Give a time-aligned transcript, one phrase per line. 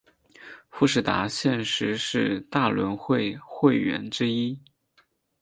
[0.71, 4.57] 富士达现时是大轮会会员之一。